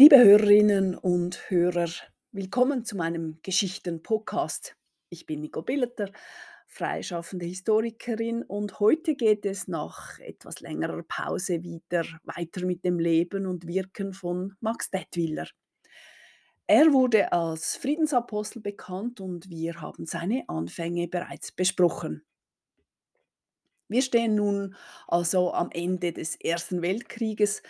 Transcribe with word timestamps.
Liebe 0.00 0.16
Hörerinnen 0.16 0.94
und 0.94 1.50
Hörer, 1.50 1.90
willkommen 2.32 2.86
zu 2.86 2.96
meinem 2.96 3.38
Geschichten-Podcast. 3.42 4.74
Ich 5.10 5.26
bin 5.26 5.42
Nico 5.42 5.60
Billeter, 5.60 6.10
freischaffende 6.66 7.44
Historikerin 7.44 8.42
und 8.42 8.80
heute 8.80 9.14
geht 9.14 9.44
es 9.44 9.68
nach 9.68 10.18
etwas 10.20 10.60
längerer 10.60 11.02
Pause 11.02 11.62
wieder 11.62 12.06
weiter 12.24 12.64
mit 12.64 12.82
dem 12.82 12.98
Leben 12.98 13.44
und 13.44 13.66
Wirken 13.66 14.14
von 14.14 14.54
Max 14.60 14.88
Detwiller. 14.88 15.48
Er 16.66 16.94
wurde 16.94 17.34
als 17.34 17.76
Friedensapostel 17.76 18.62
bekannt 18.62 19.20
und 19.20 19.50
wir 19.50 19.82
haben 19.82 20.06
seine 20.06 20.44
Anfänge 20.48 21.08
bereits 21.08 21.52
besprochen. 21.52 22.24
Wir 23.90 24.00
stehen 24.00 24.34
nun 24.36 24.76
also 25.08 25.52
am 25.52 25.68
Ende 25.72 26.14
des 26.14 26.36
Ersten 26.36 26.80
Weltkrieges. 26.80 27.62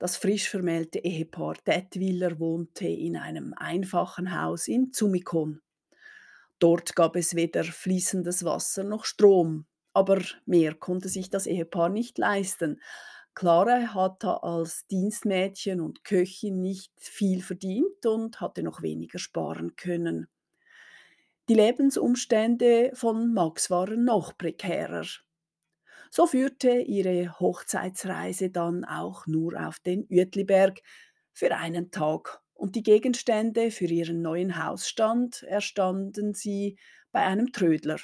Das 0.00 0.16
frisch 0.16 0.48
vermählte 0.48 0.98
Ehepaar 0.98 1.56
Detwiller 1.66 2.40
wohnte 2.40 2.88
in 2.88 3.18
einem 3.18 3.52
einfachen 3.54 4.34
Haus 4.40 4.66
in 4.66 4.94
Zumikon. 4.94 5.60
Dort 6.58 6.96
gab 6.96 7.16
es 7.16 7.34
weder 7.34 7.64
fließendes 7.64 8.46
Wasser 8.46 8.82
noch 8.82 9.04
Strom, 9.04 9.66
aber 9.92 10.22
mehr 10.46 10.74
konnte 10.74 11.10
sich 11.10 11.28
das 11.28 11.46
Ehepaar 11.46 11.90
nicht 11.90 12.16
leisten. 12.16 12.80
Clara 13.34 13.92
hatte 13.92 14.42
als 14.42 14.86
Dienstmädchen 14.86 15.82
und 15.82 16.02
Köchin 16.02 16.62
nicht 16.62 16.92
viel 16.96 17.42
verdient 17.42 18.06
und 18.06 18.40
hatte 18.40 18.62
noch 18.62 18.80
weniger 18.80 19.18
sparen 19.18 19.76
können. 19.76 20.28
Die 21.50 21.54
Lebensumstände 21.54 22.92
von 22.94 23.34
Max 23.34 23.68
waren 23.68 24.06
noch 24.06 24.38
prekärer. 24.38 25.04
So 26.10 26.26
führte 26.26 26.72
ihre 26.80 27.38
Hochzeitsreise 27.38 28.50
dann 28.50 28.84
auch 28.84 29.26
nur 29.26 29.54
auf 29.66 29.78
den 29.78 30.06
Uetliberg 30.10 30.80
für 31.32 31.56
einen 31.56 31.92
Tag 31.92 32.42
und 32.52 32.74
die 32.74 32.82
Gegenstände 32.82 33.70
für 33.70 33.86
ihren 33.86 34.20
neuen 34.20 34.62
Hausstand 34.62 35.44
erstanden 35.44 36.34
sie 36.34 36.76
bei 37.12 37.20
einem 37.20 37.52
Trödler. 37.52 37.98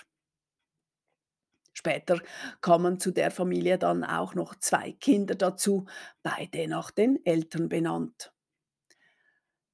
Später 1.72 2.20
kamen 2.62 3.00
zu 3.00 3.10
der 3.10 3.30
Familie 3.30 3.76
dann 3.76 4.02
auch 4.02 4.34
noch 4.34 4.54
zwei 4.54 4.92
Kinder 4.92 5.34
dazu, 5.34 5.86
beide 6.22 6.68
nach 6.68 6.90
den 6.90 7.24
Eltern 7.26 7.68
benannt. 7.68 8.32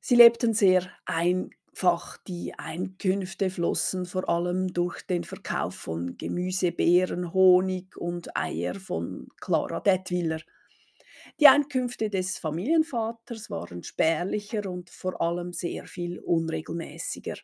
Sie 0.01 0.17
lebten 0.17 0.53
sehr 0.53 0.91
ein 1.05 1.51
Fach 1.75 2.17
die 2.17 2.55
Einkünfte 2.59 3.51
flossen 3.51 4.07
vor 4.07 4.27
allem 4.29 4.73
durch 4.73 5.03
den 5.03 5.23
Verkauf 5.23 5.75
von 5.75 6.17
Gemüse, 6.17 6.73
Beeren, 6.73 7.35
Honig 7.35 7.95
und 7.99 8.35
Eier 8.37 8.75
von 8.75 9.29
Clara 9.39 9.81
Detwiller. 9.81 10.41
Die 11.41 11.49
Einkünfte 11.49 12.09
des 12.11 12.39
Familienvaters 12.39 13.51
waren 13.51 13.83
spärlicher 13.83 14.71
und 14.71 14.89
vor 14.91 15.21
allem 15.21 15.53
sehr 15.53 15.87
viel 15.87 16.21
unregelmäßiger. 16.21 17.37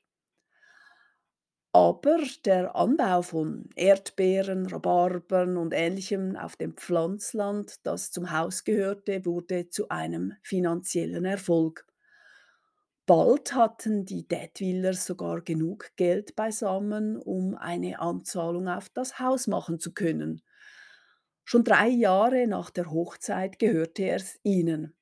Aber 1.73 2.19
der 2.45 2.77
Anbau 2.77 3.23
von 3.23 3.71
Erdbeeren, 3.75 4.67
Rhabarbern 4.67 5.57
und 5.57 5.73
Ähnlichem 5.73 6.37
auf 6.37 6.57
dem 6.57 6.77
Pflanzland, 6.77 7.87
das 7.87 8.11
zum 8.11 8.33
Haus 8.33 8.65
gehörte, 8.65 9.25
wurde 9.25 9.71
zu 9.71 9.89
einem 9.89 10.35
finanziellen 10.43 11.25
Erfolg. 11.25 11.88
Bald 13.09 13.55
hatten 13.55 14.05
die 14.05 14.29
Detwillers 14.29 15.07
sogar 15.07 15.41
genug 15.41 15.97
Geld 15.97 16.37
beisammen, 16.37 17.17
um 17.17 17.55
eine 17.55 18.01
Anzahlung 18.01 18.69
auf 18.69 18.91
das 18.91 19.19
Haus 19.19 19.47
machen 19.47 19.81
zu 19.81 19.95
können. 19.95 20.43
Schon 21.47 21.65
drei 21.65 21.89
Jahre 21.89 22.47
nach 22.47 22.69
der 22.69 22.91
Hochzeit 22.91 23.59
gehörte 23.59 24.11
es 24.11 24.39
ihnen, 24.43 24.95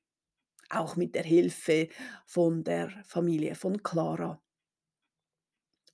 auch 0.69 0.95
mit 0.95 1.15
der 1.15 1.23
Hilfe 1.23 1.89
von 2.25 2.63
der 2.63 2.91
Familie 3.03 3.55
von 3.55 3.83
Clara. 3.83 4.41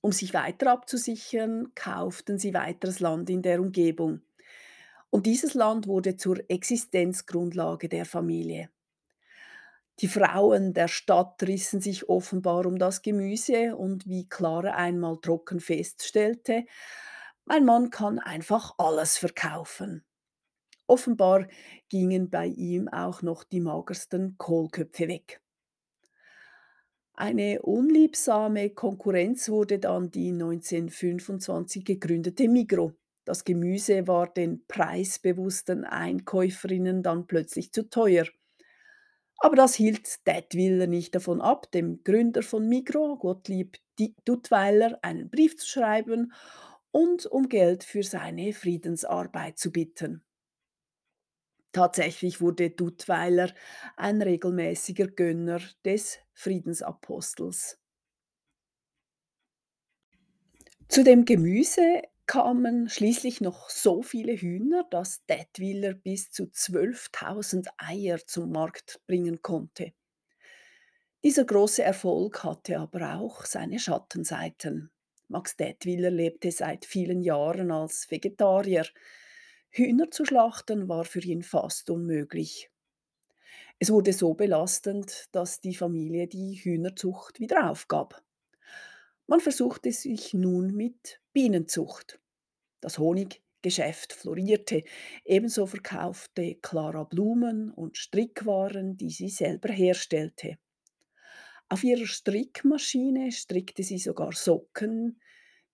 Um 0.00 0.12
sich 0.12 0.34
weiter 0.34 0.70
abzusichern, 0.70 1.72
kauften 1.74 2.38
sie 2.38 2.54
weiteres 2.54 3.00
Land 3.00 3.28
in 3.28 3.42
der 3.42 3.60
Umgebung. 3.60 4.20
Und 5.10 5.26
dieses 5.26 5.54
Land 5.54 5.88
wurde 5.88 6.16
zur 6.16 6.38
Existenzgrundlage 6.48 7.88
der 7.88 8.04
Familie. 8.04 8.70
Die 10.00 10.08
Frauen 10.08 10.72
der 10.74 10.88
Stadt 10.88 11.42
rissen 11.42 11.80
sich 11.80 12.08
offenbar 12.08 12.66
um 12.66 12.78
das 12.78 13.02
Gemüse 13.02 13.76
und 13.76 14.08
wie 14.08 14.28
Clara 14.28 14.72
einmal 14.72 15.18
trocken 15.20 15.60
feststellte, 15.60 16.64
mein 17.44 17.64
Mann 17.64 17.90
kann 17.90 18.18
einfach 18.18 18.74
alles 18.78 19.18
verkaufen. 19.18 20.04
Offenbar 20.86 21.46
gingen 21.88 22.30
bei 22.30 22.46
ihm 22.46 22.88
auch 22.88 23.22
noch 23.22 23.44
die 23.44 23.60
magersten 23.60 24.36
Kohlköpfe 24.38 25.08
weg. 25.08 25.40
Eine 27.14 27.62
unliebsame 27.62 28.70
Konkurrenz 28.70 29.48
wurde 29.48 29.78
dann 29.78 30.10
die 30.10 30.30
1925 30.30 31.84
gegründete 31.84 32.48
Migro. 32.48 32.92
Das 33.24 33.44
Gemüse 33.44 34.06
war 34.08 34.26
den 34.32 34.66
preisbewussten 34.66 35.84
Einkäuferinnen 35.84 37.02
dann 37.02 37.26
plötzlich 37.26 37.72
zu 37.72 37.88
teuer. 37.88 38.26
Aber 39.38 39.54
das 39.56 39.74
hielt 39.76 40.26
Detwiller 40.26 40.86
nicht 40.88 41.14
davon 41.14 41.40
ab, 41.40 41.70
dem 41.72 42.02
Gründer 42.02 42.42
von 42.42 42.68
Migros, 42.68 43.18
Gottlieb 43.20 43.78
Duttweiler, 44.24 44.98
einen 45.02 45.30
Brief 45.30 45.56
zu 45.56 45.68
schreiben 45.68 46.32
und 46.90 47.26
um 47.26 47.48
Geld 47.48 47.84
für 47.84 48.02
seine 48.02 48.52
Friedensarbeit 48.52 49.58
zu 49.58 49.70
bitten. 49.70 50.24
Tatsächlich 51.72 52.40
wurde 52.40 52.70
Duttweiler 52.70 53.52
ein 53.96 54.22
regelmäßiger 54.22 55.08
Gönner 55.08 55.60
des 55.84 56.18
Friedensapostels. 56.32 57.78
Zu 60.88 61.04
dem 61.04 61.24
Gemüse 61.26 62.02
kamen 62.34 62.88
schließlich 62.88 63.40
noch 63.40 63.70
so 63.70 64.02
viele 64.02 64.32
Hühner, 64.32 64.84
dass 64.90 65.24
Detwiller 65.26 65.94
bis 65.94 66.32
zu 66.32 66.46
12.000 66.46 67.68
Eier 67.76 68.18
zum 68.26 68.50
Markt 68.50 69.00
bringen 69.06 69.40
konnte. 69.40 69.92
Dieser 71.22 71.44
große 71.44 71.84
Erfolg 71.84 72.42
hatte 72.42 72.80
aber 72.80 73.20
auch 73.20 73.44
seine 73.44 73.78
Schattenseiten. 73.78 74.90
Max 75.28 75.54
Detwiller 75.54 76.10
lebte 76.10 76.50
seit 76.50 76.84
vielen 76.84 77.22
Jahren 77.22 77.70
als 77.70 78.10
Vegetarier. 78.10 78.84
Hühner 79.70 80.10
zu 80.10 80.24
schlachten 80.24 80.88
war 80.88 81.04
für 81.04 81.20
ihn 81.20 81.44
fast 81.44 81.88
unmöglich. 81.88 82.68
Es 83.78 83.92
wurde 83.92 84.12
so 84.12 84.34
belastend, 84.34 85.26
dass 85.30 85.60
die 85.60 85.76
Familie 85.76 86.26
die 86.26 86.54
Hühnerzucht 86.54 87.38
wieder 87.38 87.70
aufgab. 87.70 88.24
Man 89.28 89.38
versuchte 89.38 89.92
sich 89.92 90.34
nun 90.34 90.74
mit 90.74 91.20
Bienenzucht. 91.32 92.18
Das 92.84 92.98
Honiggeschäft 92.98 94.12
florierte. 94.12 94.82
Ebenso 95.24 95.64
verkaufte 95.64 96.56
Clara 96.56 97.04
Blumen 97.04 97.70
und 97.70 97.96
Strickwaren, 97.96 98.98
die 98.98 99.08
sie 99.08 99.30
selber 99.30 99.72
herstellte. 99.72 100.58
Auf 101.70 101.82
ihrer 101.82 102.04
Strickmaschine 102.04 103.32
strickte 103.32 103.82
sie 103.82 103.96
sogar 103.96 104.32
Socken, 104.32 105.18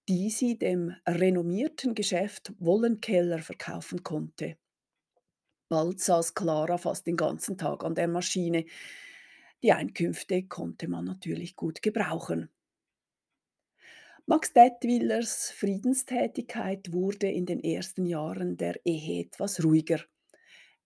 die 0.08 0.30
sie 0.30 0.56
dem 0.56 0.94
renommierten 1.04 1.96
Geschäft 1.96 2.52
Wollenkeller 2.60 3.40
verkaufen 3.40 4.04
konnte. 4.04 4.56
Bald 5.68 5.98
saß 5.98 6.36
Clara 6.36 6.78
fast 6.78 7.08
den 7.08 7.16
ganzen 7.16 7.58
Tag 7.58 7.82
an 7.82 7.96
der 7.96 8.06
Maschine. 8.06 8.66
Die 9.64 9.72
Einkünfte 9.72 10.44
konnte 10.44 10.86
man 10.86 11.06
natürlich 11.06 11.56
gut 11.56 11.82
gebrauchen. 11.82 12.50
Max 14.30 14.52
Detwillers 14.52 15.50
Friedenstätigkeit 15.50 16.92
wurde 16.92 17.28
in 17.28 17.46
den 17.46 17.58
ersten 17.58 18.06
Jahren 18.06 18.56
der 18.56 18.78
Ehe 18.84 19.22
etwas 19.22 19.64
ruhiger. 19.64 20.04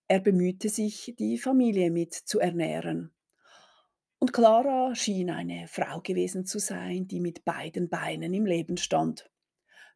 Er 0.07 0.19
bemühte 0.19 0.67
sich, 0.67 1.13
die 1.19 1.37
Familie 1.37 1.91
mit 1.91 2.15
zu 2.15 2.39
ernähren. 2.39 3.13
Und 4.17 4.33
Clara 4.33 4.95
schien 4.95 5.29
eine 5.29 5.67
Frau 5.67 6.01
gewesen 6.01 6.47
zu 6.47 6.57
sein, 6.57 7.07
die 7.07 7.19
mit 7.19 7.45
beiden 7.45 7.87
Beinen 7.87 8.33
im 8.33 8.47
Leben 8.47 8.77
stand. 8.77 9.29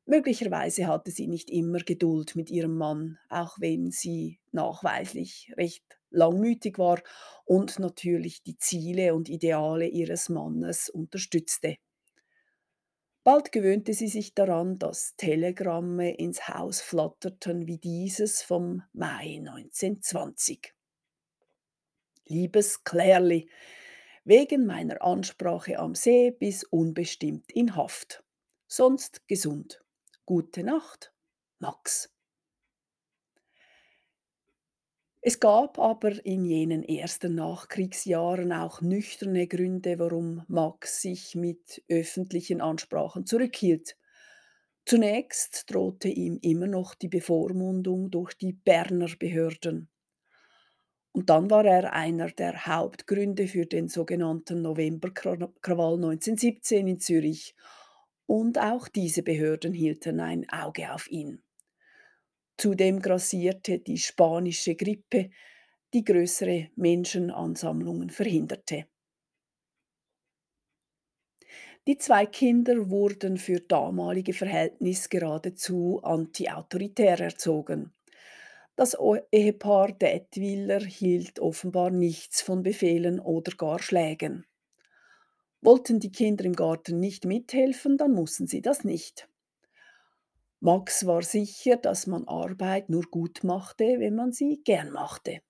Möglicherweise 0.06 0.86
hatte 0.86 1.10
sie 1.10 1.26
nicht 1.26 1.50
immer 1.50 1.80
Geduld 1.80 2.36
mit 2.36 2.52
ihrem 2.52 2.78
Mann, 2.78 3.18
auch 3.30 3.60
wenn 3.60 3.90
sie 3.90 4.40
nachweislich 4.52 5.52
recht 5.58 6.00
langmütig 6.12 6.78
war 6.78 7.02
und 7.46 7.80
natürlich 7.80 8.44
die 8.44 8.60
Ziele 8.60 9.16
und 9.16 9.28
Ideale 9.28 9.88
ihres 9.88 10.30
Mannes 10.30 10.88
unterstützte. 10.88 11.78
Bald 13.32 13.52
gewöhnte 13.52 13.94
sie 13.94 14.08
sich 14.08 14.34
daran, 14.34 14.80
dass 14.80 15.16
Telegramme 15.16 16.16
ins 16.16 16.48
Haus 16.48 16.82
flatterten 16.82 17.68
wie 17.68 17.78
dieses 17.78 18.42
vom 18.42 18.82
Mai 18.92 19.38
1920. 19.38 20.74
Liebes 22.26 22.84
Klärli, 22.84 23.48
wegen 24.24 24.66
meiner 24.66 25.04
Ansprache 25.04 25.78
am 25.78 25.94
See 25.94 26.32
bis 26.32 26.64
unbestimmt 26.64 27.52
in 27.52 27.76
Haft. 27.76 28.24
Sonst 28.66 29.28
gesund. 29.28 29.80
Gute 30.26 30.64
Nacht, 30.64 31.14
Max. 31.60 32.12
Es 35.22 35.42
gab 35.42 35.80
aber 35.80 36.26
in 36.26 36.46
jenen 36.46 36.82
ersten 36.82 37.36
Nachkriegsjahren 37.36 38.54
auch 38.54 38.82
nüchterne 38.82 39.48
Gründe, 39.48 40.00
warum 40.00 40.44
Max 40.48 41.02
sich 41.02 41.36
mit 41.36 41.84
öffentlichen 41.90 42.62
Ansprachen 42.62 43.26
zurückhielt. 43.26 43.98
Zunächst 44.86 45.72
drohte 45.72 46.08
ihm 46.08 46.40
immer 46.42 46.68
noch 46.68 46.96
die 46.96 47.10
Bevormundung 47.10 48.12
durch 48.12 48.34
die 48.36 48.54
Berner 48.54 49.10
Behörden. 49.20 49.90
Und 51.12 51.30
dann 51.30 51.50
war 51.50 51.66
er 51.66 51.92
einer 51.92 52.30
der 52.30 52.66
Hauptgründe 52.66 53.48
für 53.48 53.66
den 53.66 53.90
sogenannten 53.90 54.62
Novemberkrawall 54.62 55.96
1917 55.96 56.88
in 56.88 57.00
Zürich. 57.00 57.56
Und 58.26 58.58
auch 58.58 58.88
diese 58.88 59.22
Behörden 59.22 59.74
hielten 59.74 60.22
ein 60.22 60.48
Auge 60.50 60.94
auf 60.94 61.12
ihn. 61.12 61.44
Zudem 62.60 63.00
grassierte 63.00 63.80
die 63.80 63.98
spanische 63.98 64.76
Grippe, 64.76 65.30
die 65.94 66.04
größere 66.04 66.68
Menschenansammlungen 66.76 68.10
verhinderte. 68.10 68.86
Die 71.88 71.98
zwei 71.98 72.26
Kinder 72.26 72.90
wurden 72.90 73.38
für 73.38 73.62
damalige 73.62 74.34
Verhältnisse 74.34 75.08
geradezu 75.08 76.02
antiautoritär 76.04 77.22
erzogen. 77.22 77.94
Das 78.76 78.98
Ehepaar 79.32 79.94
Detwiller 79.94 80.82
hielt 80.82 81.40
offenbar 81.40 81.92
nichts 81.92 82.42
von 82.42 82.62
Befehlen 82.62 83.22
oder 83.22 83.54
gar 83.54 83.80
Schlägen. 83.80 84.46
Wollten 85.62 86.02
die 86.02 86.12
Kinder 86.12 86.44
im 86.44 86.58
Garten 86.58 87.00
nicht 87.00 87.24
mithelfen, 87.24 87.98
dann 87.98 88.12
mussten 88.12 88.48
sie 88.48 88.62
das 88.62 88.84
nicht. 88.84 89.29
Max 90.62 91.06
war 91.06 91.22
sicher, 91.22 91.76
dass 91.76 92.08
man 92.08 92.26
Arbeit 92.28 92.90
nur 92.90 93.04
gut 93.04 93.44
machte, 93.44 94.00
wenn 94.00 94.16
man 94.16 94.32
sie 94.32 94.62
gern 94.64 94.92
machte. 94.92 95.42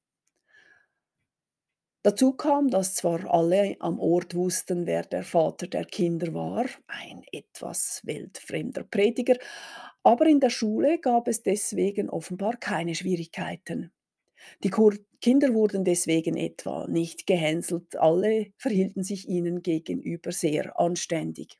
Dazu 2.03 2.33
kam, 2.33 2.69
dass 2.69 2.95
zwar 2.95 3.29
alle 3.33 3.75
am 3.79 3.99
Ort 3.99 4.33
wussten, 4.33 4.85
wer 4.85 5.03
der 5.03 5.23
Vater 5.23 5.67
der 5.67 5.85
Kinder 5.85 6.33
war, 6.33 6.65
ein 6.87 7.23
etwas 7.31 8.01
weltfremder 8.05 8.83
Prediger, 8.83 9.37
aber 10.03 10.25
in 10.27 10.39
der 10.39 10.49
Schule 10.49 10.99
gab 10.99 11.27
es 11.27 11.43
deswegen 11.43 12.09
offenbar 12.09 12.57
keine 12.57 12.95
Schwierigkeiten. 12.95 13.91
Die 14.63 14.71
Kinder 15.21 15.53
wurden 15.53 15.83
deswegen 15.83 16.37
etwa 16.37 16.87
nicht 16.87 17.27
gehänselt, 17.27 17.97
alle 17.97 18.53
verhielten 18.57 19.03
sich 19.03 19.27
ihnen 19.27 19.61
gegenüber 19.61 20.31
sehr 20.31 20.79
anständig. 20.79 21.59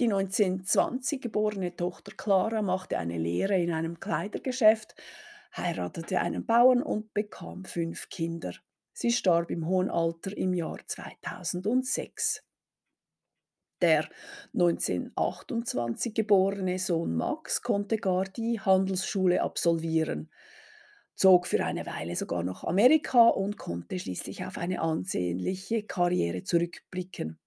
Die 0.00 0.04
1920 0.04 1.20
geborene 1.20 1.74
Tochter 1.74 2.12
Clara 2.16 2.62
machte 2.62 2.98
eine 2.98 3.18
Lehre 3.18 3.60
in 3.60 3.72
einem 3.72 3.98
Kleidergeschäft, 3.98 4.94
heiratete 5.56 6.20
einen 6.20 6.46
Bauern 6.46 6.84
und 6.84 7.12
bekam 7.14 7.64
fünf 7.64 8.08
Kinder. 8.08 8.54
Sie 8.92 9.10
starb 9.10 9.50
im 9.50 9.66
hohen 9.66 9.90
Alter 9.90 10.36
im 10.36 10.54
Jahr 10.54 10.78
2006. 10.86 12.44
Der 13.80 14.08
1928 14.54 16.14
geborene 16.14 16.78
Sohn 16.78 17.16
Max 17.16 17.62
konnte 17.62 17.96
gar 17.96 18.24
die 18.24 18.60
Handelsschule 18.60 19.42
absolvieren, 19.42 20.30
zog 21.16 21.48
für 21.48 21.64
eine 21.64 21.86
Weile 21.86 22.14
sogar 22.14 22.44
nach 22.44 22.62
Amerika 22.62 23.26
und 23.26 23.56
konnte 23.56 23.98
schließlich 23.98 24.44
auf 24.44 24.58
eine 24.58 24.80
ansehnliche 24.80 25.82
Karriere 25.82 26.44
zurückblicken. 26.44 27.40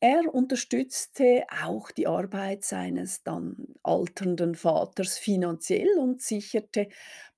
Er 0.00 0.34
unterstützte 0.34 1.44
auch 1.62 1.90
die 1.90 2.06
Arbeit 2.06 2.64
seines 2.64 3.22
dann 3.22 3.74
alternden 3.82 4.54
Vaters 4.54 5.18
finanziell 5.18 5.98
und 5.98 6.22
sicherte 6.22 6.88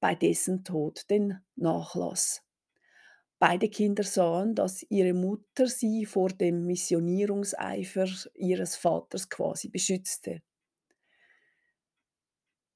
bei 0.00 0.14
dessen 0.14 0.64
Tod 0.64 1.08
den 1.10 1.40
Nachlass. 1.56 2.42
Beide 3.38 3.68
Kinder 3.68 4.04
sahen, 4.04 4.54
dass 4.54 4.86
ihre 4.88 5.14
Mutter 5.14 5.66
sie 5.66 6.06
vor 6.06 6.28
dem 6.28 6.64
Missionierungseifer 6.66 8.06
ihres 8.34 8.76
Vaters 8.76 9.28
quasi 9.28 9.68
beschützte. 9.68 10.42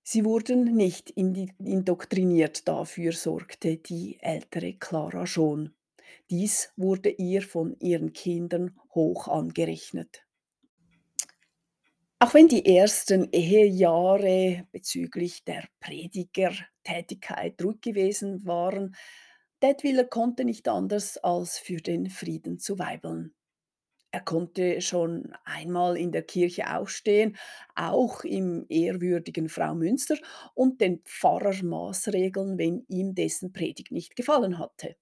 Sie 0.02 0.24
wurden 0.24 0.76
nicht 0.76 1.10
indoktriniert, 1.10 2.66
dafür 2.66 3.12
sorgte 3.12 3.76
die 3.76 4.18
ältere 4.20 4.74
Clara 4.74 5.26
schon. 5.26 5.74
Dies 6.30 6.72
wurde 6.76 7.10
ihr 7.10 7.42
von 7.42 7.76
ihren 7.80 8.12
Kindern 8.12 8.78
hoch 8.94 9.28
angerechnet. 9.28 10.26
Auch 12.18 12.32
wenn 12.32 12.48
die 12.48 12.64
ersten 12.76 13.30
Ehejahre 13.30 14.66
bezüglich 14.72 15.44
der 15.44 15.68
Predigertätigkeit 15.80 17.62
ruhig 17.62 17.82
gewesen 17.82 18.46
waren, 18.46 18.96
Detwiller 19.62 20.04
konnte 20.04 20.44
nicht 20.44 20.66
anders, 20.68 21.18
als 21.18 21.58
für 21.58 21.76
den 21.76 22.08
Frieden 22.08 22.58
zu 22.58 22.78
weibeln. 22.78 23.34
Er 24.12 24.22
konnte 24.22 24.80
schon 24.80 25.34
einmal 25.44 25.96
in 25.98 26.10
der 26.10 26.22
Kirche 26.22 26.74
aufstehen, 26.74 27.36
auch 27.74 28.24
im 28.24 28.64
ehrwürdigen 28.70 29.50
Frau 29.50 29.74
Münster, 29.74 30.16
und 30.54 30.80
den 30.80 31.02
Pfarrer 31.04 31.62
maßregeln, 31.62 32.56
wenn 32.56 32.86
ihm 32.88 33.14
dessen 33.14 33.52
Predigt 33.52 33.92
nicht 33.92 34.16
gefallen 34.16 34.58
hatte. 34.58 34.96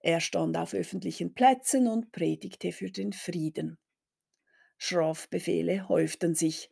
Er 0.00 0.20
stand 0.20 0.56
auf 0.56 0.74
öffentlichen 0.74 1.34
Plätzen 1.34 1.86
und 1.88 2.12
predigte 2.12 2.72
für 2.72 2.90
den 2.90 3.12
Frieden. 3.12 3.78
Strafbefehle 4.78 5.88
häuften 5.88 6.34
sich. 6.34 6.70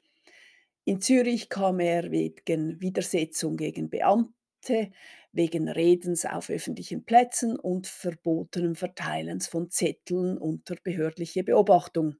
In 0.85 1.01
Zürich 1.01 1.49
kam 1.49 1.81
er 1.81 2.11
wegen 2.11 2.81
Widersetzung 2.81 3.57
gegen 3.57 3.89
Beamte, 3.89 4.91
wegen 5.33 5.69
Redens 5.69 6.27
auf 6.27 6.51
öffentlichen 6.51 7.05
Plätzen 7.05 7.59
und 7.59 7.87
verbotenem 7.87 8.77
Verteilens 8.77 9.49
von 9.49 9.71
Zetteln 9.71 10.37
unter 10.37 10.77
behördliche 10.83 11.43
Beobachtung. 11.43 12.17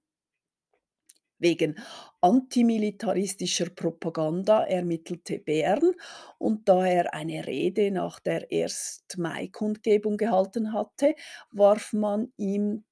Wegen 1.45 1.75
antimilitaristischer 2.23 3.69
Propaganda 3.69 4.65
ermittelte 4.65 5.39
Bern 5.39 5.93
und 6.39 6.67
da 6.71 6.87
er 6.87 7.13
eine 7.13 7.47
Rede 7.47 7.91
nach 7.91 8.19
der 8.19 8.51
Erst-Mai-Kundgebung 8.51 10.17
gehalten 10.17 10.73
hatte, 10.73 11.15
warf 11.51 11.93
man 11.93 12.33
ihm 12.39 12.85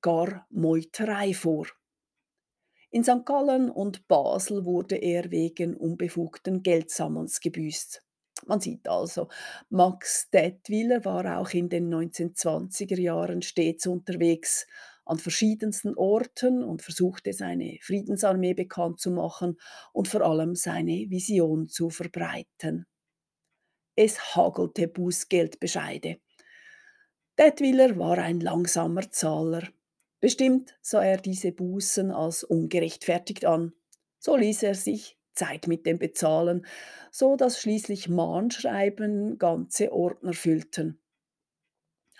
gar 0.00 0.48
Meuterei 0.50 1.32
vor. 1.32 1.68
In 2.90 3.04
St. 3.04 3.24
Gallen 3.24 3.70
und 3.70 4.08
Basel 4.08 4.64
wurde 4.64 4.96
er 4.96 5.30
wegen 5.30 5.76
unbefugten 5.76 6.64
Geldsammelns 6.64 7.38
gebüßt. 7.38 8.02
Man 8.46 8.60
sieht 8.60 8.88
also, 8.88 9.28
Max 9.68 10.28
Detwiller 10.30 11.04
war 11.04 11.38
auch 11.38 11.50
in 11.50 11.68
den 11.68 11.88
1920er 11.94 12.98
Jahren 12.98 13.42
stets 13.42 13.86
unterwegs 13.86 14.66
an 15.04 15.18
verschiedensten 15.18 15.94
Orten 15.96 16.62
und 16.62 16.82
versuchte 16.82 17.32
seine 17.32 17.78
Friedensarmee 17.82 18.54
bekannt 18.54 19.00
zu 19.00 19.10
machen 19.10 19.58
und 19.92 20.08
vor 20.08 20.22
allem 20.22 20.54
seine 20.54 21.10
Vision 21.10 21.68
zu 21.68 21.90
verbreiten. 21.90 22.86
Es 23.96 24.36
hagelte 24.36 24.88
Bußgeldbescheide. 24.88 26.18
Detwiller 27.38 27.98
war 27.98 28.18
ein 28.18 28.40
langsamer 28.40 29.10
Zahler. 29.10 29.68
Bestimmt 30.20 30.78
sah 30.80 31.04
er 31.04 31.18
diese 31.18 31.52
Bußen 31.52 32.10
als 32.10 32.44
ungerechtfertigt 32.44 33.44
an. 33.44 33.72
So 34.18 34.36
ließ 34.36 34.62
er 34.62 34.74
sich 34.74 35.18
Zeit 35.34 35.66
mit 35.66 35.84
dem 35.84 35.98
Bezahlen, 35.98 36.64
so 37.10 37.36
dass 37.36 37.60
schließlich 37.60 38.08
Mahnschreiben 38.08 39.38
ganze 39.38 39.92
Ordner 39.92 40.32
füllten. 40.32 41.01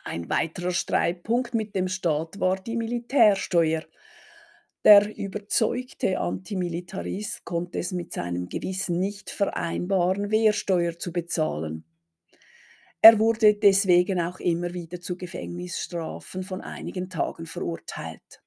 Ein 0.05 0.29
weiterer 0.29 0.73
Streitpunkt 0.73 1.55
mit 1.55 1.77
dem 1.77 1.87
Staat 1.87 2.41
war 2.41 2.57
die 2.57 2.77
Militärsteuer. 2.77 3.85
Der 4.85 5.17
überzeugte 5.17 6.19
Antimilitarist 6.19 7.45
konnte 7.45 7.79
es 7.79 7.93
mit 7.93 8.13
seinem 8.13 8.49
Gewissen 8.49 8.99
nicht 8.99 9.31
vereinbaren, 9.31 10.33
Wehrsteuer 10.33 10.99
zu 10.99 11.13
bezahlen. 11.13 11.85
Er 13.01 13.21
wurde 13.21 13.55
deswegen 13.55 14.21
auch 14.21 14.41
immer 14.41 14.75
wieder 14.75 15.01
zu 15.01 15.17
Gefängnisstrafen 15.17 16.43
von 16.43 16.61
einigen 16.61 17.09
Tagen 17.09 17.47
verurteilt. 17.47 18.43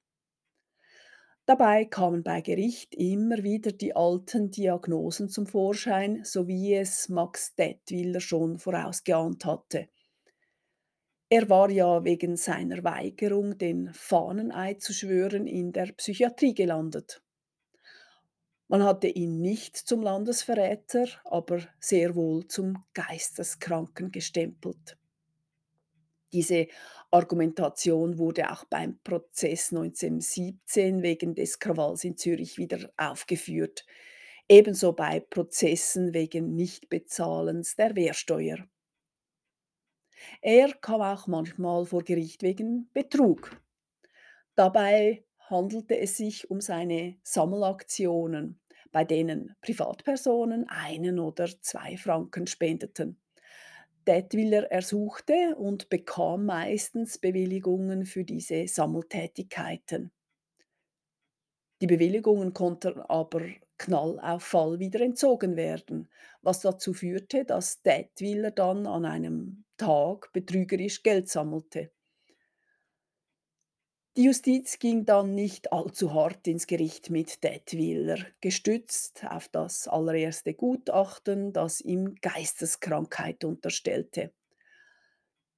Dabei 1.46 1.86
kamen 1.86 2.24
bei 2.24 2.42
Gericht 2.42 2.96
immer 2.96 3.44
wieder 3.44 3.72
die 3.72 3.96
alten 3.96 4.52
Diagnosen 4.52 5.30
zum 5.30 5.46
Vorschein, 5.46 6.24
so 6.26 6.48
wie 6.48 6.74
es 6.74 7.08
Max 7.08 7.56
Detwiller 7.56 8.20
schon 8.20 8.58
vorausgeahnt 8.58 9.46
hatte. 9.46 9.88
Er 11.30 11.50
war 11.50 11.70
ja 11.70 12.04
wegen 12.04 12.36
seiner 12.36 12.84
Weigerung, 12.84 13.60
den 13.60 13.94
Fahneneid 13.94 14.82
zu 14.82 14.92
schwören, 14.92 15.46
in 15.46 15.72
der 15.72 15.92
Psychiatrie 15.94 16.56
gelandet. 16.56 17.22
Man 18.68 18.84
hatte 18.84 19.08
ihn 19.08 19.42
nicht 19.42 19.76
zum 19.76 20.04
Landesverräter, 20.04 21.08
aber 21.24 21.62
sehr 21.80 22.14
wohl 22.14 22.48
zum 22.48 22.86
Geisteskranken 22.94 24.12
gestempelt. 24.12 25.00
Diese 26.34 26.68
Argumentation 27.12 28.20
wurde 28.20 28.52
auch 28.52 28.66
beim 28.66 29.00
Prozess 29.04 29.72
1917 29.72 31.02
wegen 31.02 31.34
des 31.34 31.58
Krawalls 31.60 32.04
in 32.04 32.16
Zürich 32.18 32.58
wieder 32.60 32.92
aufgeführt. 32.98 33.86
ebenso 34.50 34.94
bei 34.94 35.20
Prozessen 35.22 36.14
wegen 36.16 36.56
Nichtbezahlens 36.56 37.76
der 37.78 37.96
Wehrsteuer. 37.96 38.68
Er 40.42 40.74
kam 40.74 41.02
auch 41.02 41.28
manchmal 41.28 41.86
vor 41.86 42.04
Gericht 42.04 42.44
wegen 42.44 42.90
Betrug. 42.94 43.62
Dabei 44.56 45.26
handelte 45.40 45.98
es 45.98 46.18
sich 46.18 46.50
um 46.50 46.62
seine 46.62 47.18
Sammelaktionen, 47.24 48.60
bei 48.92 49.06
denen 49.06 49.56
Privatpersonen 49.62 50.68
einen 50.70 51.20
oder 51.20 51.48
zwei 51.62 51.98
Franken 51.98 52.48
spendeten. 52.48 53.22
Detwiller 54.08 54.72
ersuchte 54.72 55.56
und 55.58 55.90
bekam 55.90 56.46
meistens 56.46 57.18
Bewilligungen 57.18 58.06
für 58.06 58.24
diese 58.24 58.68
Sammeltätigkeiten. 58.68 60.12
Die 61.82 61.88
Bewilligungen 61.88 62.54
konnten 62.54 63.00
aber 63.00 63.42
Knall 63.78 64.20
auf 64.20 64.44
Fall 64.44 64.80
wieder 64.80 65.02
entzogen 65.02 65.56
werden, 65.56 66.10
was 66.42 66.62
dazu 66.62 66.94
führte, 66.94 67.46
dass 67.46 67.82
Detwiller 67.82 68.52
dann 68.52 68.88
an 68.88 69.06
einem 69.06 69.66
Tag 69.78 70.32
betrügerisch 70.34 71.04
Geld 71.04 71.30
sammelte. 71.30 71.92
Die 74.18 74.24
Justiz 74.24 74.80
ging 74.80 75.06
dann 75.06 75.36
nicht 75.36 75.74
allzu 75.74 76.14
hart 76.14 76.48
ins 76.48 76.68
Gericht 76.68 77.10
mit 77.10 77.44
Detwiller, 77.44 78.26
gestützt 78.40 79.26
auf 79.30 79.50
das 79.50 79.90
allererste 79.90 80.54
Gutachten, 80.54 81.52
das 81.52 81.82
ihm 81.82 82.16
Geisteskrankheit 82.22 83.44
unterstellte. 83.44 84.32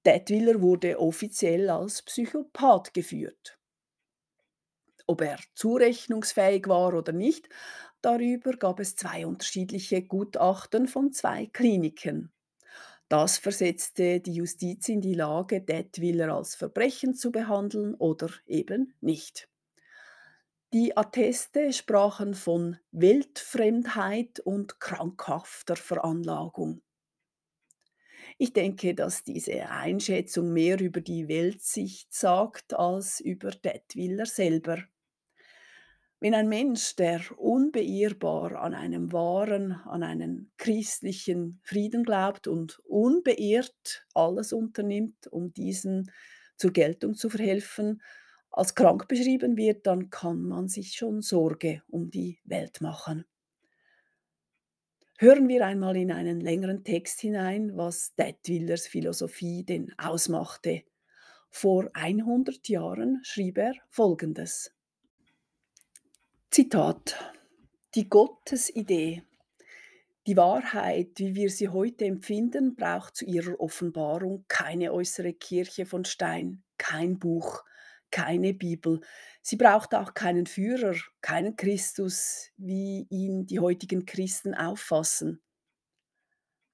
Detwiller 0.08 0.62
wurde 0.62 1.00
offiziell 1.00 1.70
als 1.70 2.02
Psychopath 2.02 2.96
geführt. 2.96 3.60
Ob 5.06 5.22
er 5.22 5.38
zurechnungsfähig 5.54 6.68
war 6.68 6.96
oder 6.96 7.14
nicht, 7.14 7.50
darüber 8.02 8.54
gab 8.54 8.80
es 8.80 8.96
zwei 8.96 9.26
unterschiedliche 9.26 10.02
Gutachten 10.02 10.88
von 10.88 11.12
zwei 11.12 11.48
Kliniken. 11.48 12.32
Das 13.10 13.38
versetzte 13.38 14.20
die 14.20 14.34
Justiz 14.34 14.90
in 14.90 15.00
die 15.02 15.14
Lage, 15.14 15.62
Detwiller 15.62 16.34
als 16.34 16.56
Verbrechen 16.56 17.16
zu 17.16 17.32
behandeln 17.32 17.96
oder 17.96 18.30
eben 18.46 18.94
nicht. 19.00 19.48
Die 20.74 20.98
Atteste 20.98 21.72
sprachen 21.72 22.34
von 22.34 22.78
Weltfremdheit 22.92 24.42
und 24.42 24.82
krankhafter 24.82 25.78
Veranlagung. 25.78 26.82
Ich 28.38 28.52
denke, 28.52 28.94
dass 28.94 29.24
diese 29.24 29.70
Einschätzung 29.70 30.52
mehr 30.52 30.80
über 30.82 31.00
die 31.00 31.30
Weltsicht 31.30 32.14
sagt 32.14 32.74
als 32.74 33.22
über 33.22 33.52
Detwiller 33.52 34.26
selber. 34.26 34.84
Wenn 36.20 36.34
ein 36.34 36.50
Mensch, 36.50 36.96
der 36.96 37.22
unbeirrbar 37.38 38.56
an 38.56 38.74
einem 38.74 39.12
wahren, 39.12 39.74
an 39.86 40.02
einen 40.02 40.52
christlichen 40.58 41.60
Frieden 41.64 42.04
glaubt 42.04 42.48
und 42.48 42.80
unbeirrt 42.86 44.08
alles 44.16 44.52
unternimmt, 44.52 45.28
um 45.28 45.54
diesen 45.54 46.12
zur 46.56 46.72
Geltung 46.72 47.14
zu 47.14 47.30
verhelfen, 47.30 48.02
als 48.50 48.74
krank 48.74 49.08
beschrieben 49.08 49.58
wird, 49.58 49.86
dann 49.86 50.10
kann 50.10 50.42
man 50.42 50.68
sich 50.68 50.94
schon 50.94 51.22
Sorge 51.22 51.84
um 51.88 52.10
die 52.10 52.40
Welt 52.46 52.82
machen. 52.82 53.26
Hören 55.20 55.48
wir 55.48 55.66
einmal 55.66 55.98
in 55.98 56.12
einen 56.12 56.42
längeren 56.42 56.84
Text 56.84 57.22
hinein, 57.22 57.78
was 57.78 58.16
Detwillers 58.16 58.88
Philosophie 58.88 59.64
denn 59.64 59.94
ausmachte. 60.00 60.84
Vor 61.50 61.90
100 61.94 62.68
Jahren 62.70 63.20
schrieb 63.24 63.60
er 63.60 63.74
Folgendes. 63.90 64.77
Zitat: 66.50 67.34
Die 67.94 68.10
Gottesidee, 68.10 69.22
die 70.26 70.38
Wahrheit, 70.38 71.12
wie 71.18 71.36
wir 71.36 71.50
sie 71.50 71.68
heute 71.70 72.06
empfinden, 72.06 72.76
braucht 72.76 73.18
zu 73.18 73.26
ihrer 73.26 73.60
Offenbarung 73.60 74.46
keine 74.48 74.94
äußere 74.94 75.34
Kirche 75.34 75.86
von 75.86 76.06
Stein, 76.06 76.64
kein 76.78 77.20
Buch, 77.20 77.64
keine 78.12 78.54
Bibel. 78.54 79.02
Sie 79.42 79.58
braucht 79.58 79.94
auch 79.94 80.14
keinen 80.14 80.46
Führer, 80.46 80.96
keinen 81.22 81.58
Christus, 81.58 82.50
wie 82.56 83.06
ihn 83.10 83.46
die 83.46 83.60
heutigen 83.60 84.06
Christen 84.06 84.56
auffassen. 84.56 85.42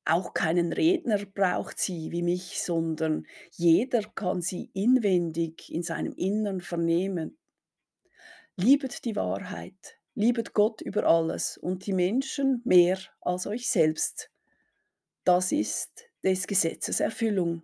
Auch 0.05 0.33
keinen 0.33 0.71
Redner 0.71 1.25
braucht 1.25 1.79
sie 1.79 2.11
wie 2.11 2.21
mich, 2.21 2.61
sondern 2.61 3.25
jeder 3.51 4.03
kann 4.03 4.41
sie 4.41 4.69
inwendig 4.73 5.71
in 5.73 5.81
seinem 5.81 6.13
Innern 6.13 6.61
vernehmen. 6.61 7.37
Liebet 8.55 9.05
die 9.05 9.15
Wahrheit, 9.15 9.97
liebet 10.13 10.53
Gott 10.53 10.81
über 10.81 11.05
alles 11.05 11.57
und 11.57 11.87
die 11.87 11.93
Menschen 11.93 12.61
mehr 12.65 12.99
als 13.21 13.47
euch 13.47 13.67
selbst. 13.67 14.29
Das 15.23 15.51
ist 15.51 16.09
des 16.23 16.45
Gesetzes 16.45 16.99
Erfüllung. 16.99 17.63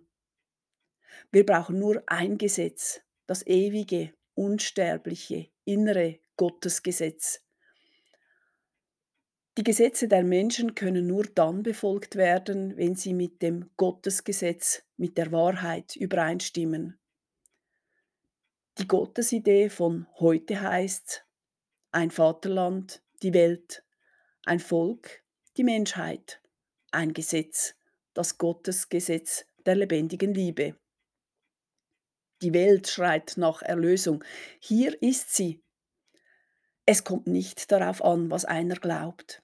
Wir 1.30 1.46
brauchen 1.46 1.78
nur 1.78 2.02
ein 2.06 2.38
Gesetz, 2.38 3.02
das 3.26 3.46
ewige, 3.46 4.12
unsterbliche, 4.34 5.48
innere 5.64 6.18
Gottesgesetz. 6.36 7.40
Die 9.58 9.64
Gesetze 9.64 10.08
der 10.08 10.24
Menschen 10.24 10.74
können 10.74 11.06
nur 11.06 11.24
dann 11.24 11.62
befolgt 11.62 12.16
werden, 12.16 12.76
wenn 12.76 12.96
sie 12.96 13.14
mit 13.14 13.42
dem 13.42 13.70
Gottesgesetz, 13.76 14.82
mit 14.96 15.18
der 15.18 15.30
Wahrheit 15.32 15.96
übereinstimmen. 15.96 16.99
Die 18.80 18.88
Gottesidee 18.88 19.68
von 19.68 20.06
heute 20.20 20.58
heißt 20.62 21.26
ein 21.92 22.10
Vaterland, 22.10 23.02
die 23.22 23.34
Welt, 23.34 23.84
ein 24.46 24.58
Volk, 24.58 25.22
die 25.58 25.64
Menschheit, 25.64 26.40
ein 26.90 27.12
Gesetz, 27.12 27.74
das 28.14 28.38
Gottesgesetz 28.38 29.44
der 29.66 29.74
lebendigen 29.74 30.32
Liebe. 30.32 30.76
Die 32.40 32.54
Welt 32.54 32.88
schreit 32.88 33.34
nach 33.36 33.60
Erlösung. 33.60 34.24
Hier 34.60 35.02
ist 35.02 35.36
sie. 35.36 35.62
Es 36.86 37.04
kommt 37.04 37.26
nicht 37.26 37.70
darauf 37.70 38.02
an, 38.02 38.30
was 38.30 38.46
einer 38.46 38.76
glaubt. 38.76 39.42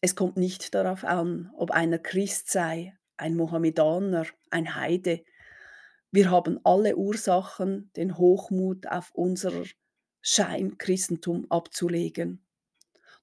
Es 0.00 0.14
kommt 0.14 0.36
nicht 0.36 0.72
darauf 0.72 1.02
an, 1.02 1.50
ob 1.56 1.72
einer 1.72 1.98
Christ 1.98 2.48
sei, 2.48 2.96
ein 3.16 3.34
Mohammedaner, 3.34 4.26
ein 4.50 4.76
Heide, 4.76 5.24
wir 6.10 6.30
haben 6.30 6.58
alle 6.64 6.96
Ursachen, 6.96 7.90
den 7.96 8.16
Hochmut 8.16 8.86
auf 8.86 9.10
unser 9.12 9.52
Scheinchristentum 10.22 11.46
abzulegen. 11.50 12.42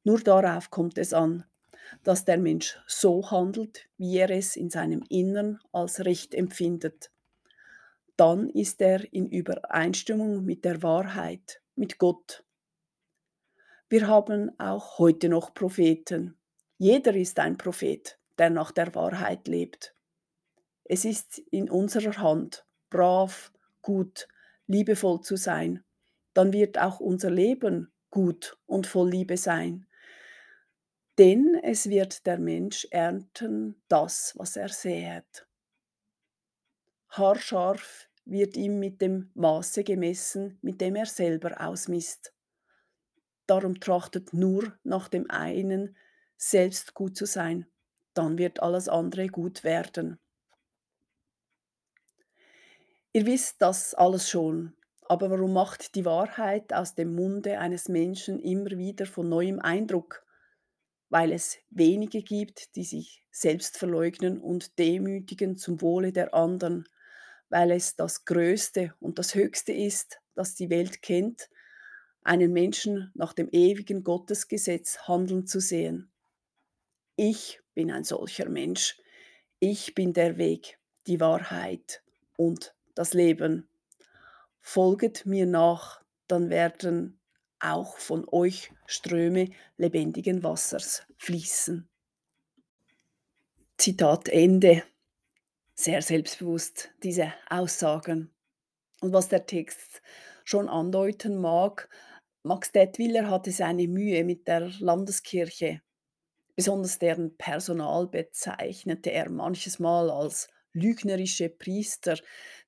Nur 0.04 0.20
darauf 0.20 0.70
kommt 0.70 1.00
es 1.00 1.12
an, 1.12 1.46
dass 2.04 2.25
der 2.25 2.38
Mensch 2.38 2.77
so 2.88 3.32
handelt, 3.32 3.89
wie 3.98 4.18
er 4.18 4.30
es 4.30 4.56
in 4.56 4.70
seinem 4.70 5.04
Innern 5.10 5.60
als 5.72 6.06
recht 6.06 6.36
empfindet. 6.36 7.12
Dann 8.18 8.50
ist 8.50 8.82
er 8.82 9.12
in 9.12 9.30
Übereinstimmung 9.30 10.46
mit 10.46 10.63
der 10.63 10.84
Wahrheit, 10.84 11.62
mit 11.75 11.98
Gott. 11.98 12.44
Wir 13.89 14.08
haben 14.08 14.58
auch 14.60 15.00
heute 15.00 15.27
noch 15.27 15.54
Propheten. 15.54 16.38
Jeder 16.77 17.15
ist 17.15 17.39
ein 17.39 17.58
Prophet, 17.58 18.20
der 18.38 18.51
nach 18.51 18.72
der 18.72 18.94
Wahrheit 18.94 19.48
lebt. 19.48 19.96
Es 20.84 21.04
ist 21.04 21.39
in 21.50 21.70
unserer 21.70 22.18
Hand, 22.18 22.65
brav, 22.89 23.51
gut, 23.82 24.27
liebevoll 24.68 25.22
zu 25.22 25.36
sein, 25.36 25.84
dann 26.34 26.54
wird 26.54 26.77
auch 26.77 27.00
unser 27.00 27.30
Leben 27.30 27.92
gut 28.10 28.58
und 28.65 28.88
voll 28.88 29.10
Liebe 29.10 29.38
sein. 29.38 29.88
Denn 31.18 31.60
es 31.63 31.89
wird 31.89 32.25
der 32.25 32.39
Mensch 32.39 32.88
ernten 32.92 33.82
das, 33.88 34.34
was 34.38 34.58
er 34.58 34.70
säet. 34.70 35.48
Haarscharf 37.10 38.10
wird 38.25 38.58
ihm 38.58 38.80
mit 38.80 39.01
dem 39.01 39.32
Maße 39.36 39.84
gemessen, 39.84 40.58
mit 40.62 40.82
dem 40.82 40.96
er 40.96 41.06
selber 41.06 41.62
ausmisst. 41.62 42.34
Darum 43.48 43.80
trachtet 43.80 44.34
nur 44.34 44.77
nach 44.84 45.08
dem 45.08 45.30
einen, 45.30 45.96
selbst 46.38 46.94
gut 46.94 47.15
zu 47.15 47.25
sein, 47.25 47.68
dann 48.13 48.38
wird 48.38 48.62
alles 48.62 48.89
andere 48.89 49.27
gut 49.27 49.63
werden. 49.63 50.20
Ihr 53.15 53.25
wisst 53.25 53.62
das 53.62 53.93
alles 53.93 54.29
schon, 54.29 54.74
aber 55.07 55.29
warum 55.29 55.53
macht 55.53 55.95
die 55.95 56.03
Wahrheit 56.03 56.74
aus 56.74 56.95
dem 56.95 57.15
Munde 57.15 57.60
eines 57.60 57.88
Menschen 57.88 58.41
immer 58.41 58.72
wieder 58.72 59.05
von 59.05 59.29
neuem 59.29 59.62
Eindruck? 59.62 60.25
Weil 61.07 61.31
es 61.31 61.57
wenige 61.69 62.24
gibt, 62.24 62.75
die 62.75 62.84
sich 62.84 63.24
selbst 63.31 63.77
verleugnen 63.77 64.41
und 64.41 64.77
demütigen 64.77 65.55
zum 65.55 65.79
Wohle 65.81 66.12
der 66.12 66.34
anderen, 66.34 66.89
weil 67.48 67.72
es 67.72 67.95
das 67.95 68.25
Größte 68.25 68.93
und 69.00 69.17
das 69.17 69.34
Höchste 69.34 69.72
ist, 69.72 70.19
das 70.34 70.55
die 70.55 70.69
Welt 70.69 71.01
kennt, 71.01 71.50
einen 72.22 72.51
Menschen 72.51 73.12
nach 73.13 73.31
dem 73.31 73.48
ewigen 73.53 74.03
Gottesgesetz 74.03 75.07
handeln 75.07 75.48
zu 75.48 75.62
sehen. 75.62 76.12
Ich 77.15 77.62
bin 77.75 77.91
ein 77.91 78.03
solcher 78.03 78.50
Mensch. 78.50 79.00
Ich 79.60 79.95
bin 79.95 80.12
der 80.12 80.38
Weg, 80.38 80.77
die 81.07 81.22
Wahrheit 81.22 82.03
und 82.36 82.75
das 82.96 83.14
Leben. 83.14 83.70
Folget 84.62 85.25
mir 85.25 85.46
nach, 85.46 86.04
dann 86.28 86.50
werden 86.50 87.20
auch 87.60 87.98
von 87.98 88.28
euch 88.32 88.72
Ströme 88.86 89.50
lebendigen 89.78 90.44
Wassers 90.44 91.04
fließen. 91.18 91.88
Zitat 93.78 94.30
Ende. 94.30 94.84
Sehr 95.75 96.02
selbstbewusst, 96.02 96.92
diese 97.04 97.34
Aussagen. 97.50 98.34
Und 99.02 99.12
was 99.12 99.28
der 99.28 99.46
Text 99.46 100.02
schon 100.46 100.70
andeuten 100.70 101.38
mag, 101.38 101.90
Max 102.44 102.72
Detwiller 102.72 103.30
hatte 103.30 103.52
seine 103.52 103.88
Mühe 103.88 104.24
mit 104.24 104.48
der 104.48 104.70
Landeskirche. 104.80 105.82
Besonders 106.56 107.00
deren 107.00 107.36
Personal 107.38 108.08
bezeichnete 108.08 109.12
er 109.12 109.30
manches 109.30 109.80
Mal 109.80 110.10
als 110.10 110.48
lügnerische 110.75 111.50
Priester, 111.50 112.17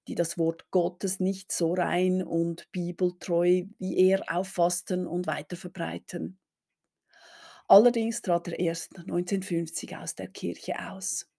die 0.07 0.15
das 0.15 0.37
Wort 0.37 0.71
Gottes 0.71 1.19
nicht 1.19 1.51
so 1.51 1.73
rein 1.73 2.23
und 2.23 2.71
bibeltreu 2.71 3.65
wie 3.79 3.97
er 4.09 4.23
auffassten 4.35 5.05
und 5.07 5.27
weiterverbreiten. 5.27 6.39
Allerdings 7.69 8.21
trat 8.21 8.49
er 8.49 8.59
erst 8.59 8.97
1950 9.07 9.95
aus 9.95 10.15
der 10.15 10.27
Kirche 10.27 10.73
aus. 10.91 11.29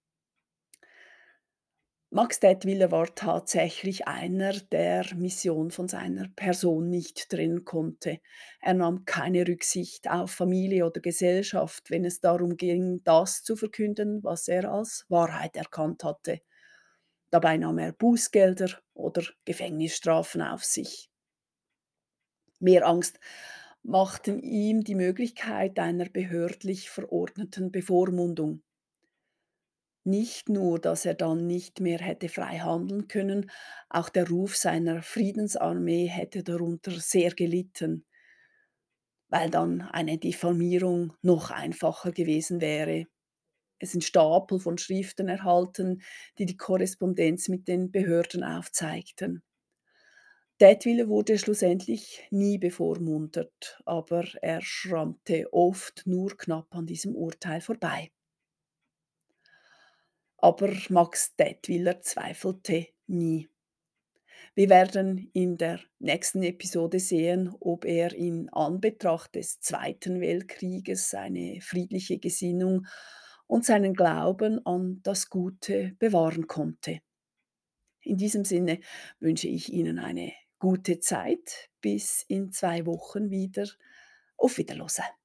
Max 2.11 2.39
Detwiller 2.41 2.91
war 2.91 3.15
tatsächlich 3.15 4.07
einer, 4.07 4.53
der 4.53 5.07
Mission 5.15 5.71
von 5.71 5.89
seiner 5.89 6.29
Person 6.37 6.91
nicht 6.91 7.31
trennen 7.31 7.65
konnte. 7.65 8.21
Er 8.61 8.75
nahm 8.75 9.07
keine 9.07 9.49
Rücksicht 9.49 10.11
auf 10.11 10.31
Familie 10.31 10.85
oder 10.87 11.01
Gesellschaft, 11.01 11.91
wenn 11.91 12.05
es 12.05 12.21
darum 12.21 12.59
ging, 12.59 13.03
das 13.05 13.43
zu 13.43 13.57
verkünden, 13.57 14.23
was 14.23 14.49
er 14.49 14.71
als 14.71 15.07
Wahrheit 15.09 15.57
erkannt 15.57 16.05
hatte. 16.05 16.41
Dabei 17.31 17.57
nahm 17.57 17.79
er 17.79 17.93
Bußgelder 17.93 18.81
oder 18.95 19.23
Gefängnisstrafen 19.47 20.43
auf 20.43 20.65
sich. 20.65 21.11
Mehr 22.61 22.87
Angst 22.87 23.19
machten 23.83 24.39
ihm 24.39 24.85
die 24.85 24.95
Möglichkeit 24.95 25.77
einer 25.81 26.09
behördlich 26.09 26.89
verordneten 26.89 27.73
Bevormundung. 27.73 28.63
Nicht 30.03 30.49
nur, 30.49 30.81
dass 30.81 31.05
er 31.07 31.15
dann 31.15 31.47
nicht 31.47 31.79
mehr 31.79 32.01
hätte 32.01 32.29
frei 32.29 32.59
handeln 32.59 33.07
können, 33.07 33.49
auch 33.89 34.09
der 34.09 34.29
Ruf 34.29 34.57
seiner 34.57 35.03
Friedensarmee 35.05 36.07
hätte 36.09 36.43
darunter 36.43 36.91
sehr 36.99 37.31
gelitten, 37.31 38.05
weil 39.31 39.49
dann 39.49 39.81
eine 39.81 40.19
Diffamierung 40.19 41.15
noch 41.23 41.51
einfacher 41.51 42.13
gewesen 42.13 42.61
wäre. 42.61 43.07
Es 43.79 43.93
sind 43.93 44.05
Stapel 44.05 44.59
von 44.59 44.79
Schriften 44.79 45.29
erhalten, 45.29 46.03
die 46.39 46.47
die 46.47 46.57
Korrespondenz 46.57 47.49
mit 47.49 47.69
den 47.69 47.91
Behörden 47.91 48.43
aufzeigten. 48.43 49.43
Detwiller 50.61 51.09
wurde 51.09 51.39
schlussendlich 51.39 52.27
nie 52.31 52.59
bevormundet, 52.59 53.81
aber 53.85 54.27
er 54.43 54.61
schrammte 54.61 55.53
oft 55.53 56.03
nur 56.07 56.37
knapp 56.37 56.75
an 56.75 56.85
diesem 56.85 57.15
Urteil 57.15 57.61
vorbei. 57.61 58.11
Aber 60.37 60.73
Max 60.89 61.37
Detwiller 61.37 62.01
zweifelte 62.01 62.89
nie. 63.07 63.49
Wir 64.55 64.69
werden 64.69 65.31
in 65.33 65.57
der 65.57 65.81
nächsten 66.01 66.43
Episode 66.43 66.99
sehen, 66.99 67.55
ob 67.61 67.85
er 67.85 68.13
in 68.13 68.49
Anbetracht 68.49 69.37
des 69.37 69.61
Zweiten 69.61 70.21
Weltkrieges 70.21 71.11
seine 71.11 71.61
friedliche 71.61 72.19
Gesinnung 72.19 72.87
und 73.49 73.65
seinen 73.65 73.95
Glauben 73.95 74.65
an 74.65 75.01
das 75.03 75.29
Gute 75.29 75.97
bewahren 75.99 76.47
konnte. 76.47 77.01
In 78.03 78.17
diesem 78.17 78.45
Sinne 78.45 78.79
wünsche 79.19 79.49
ich 79.49 79.73
Ihnen 79.73 79.99
eine 79.99 80.33
gute 80.61 81.01
Zeit. 81.01 81.71
Bis 81.81 82.25
in 82.29 82.53
zwei 82.53 82.87
Wochen 82.87 83.31
wieder. 83.31 83.67
Auf 84.37 84.59
Wiederhören. 84.59 85.18